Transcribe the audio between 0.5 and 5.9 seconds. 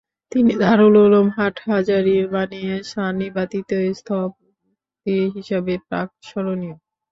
দারুল উলুম হাটহাজারীর বানীয়ে সানী বা দ্বিতীয় স্থপতি হিসেবে